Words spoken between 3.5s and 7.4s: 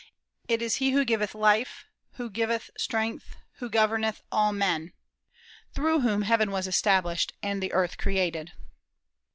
who governeth all men; through whom heaven was established,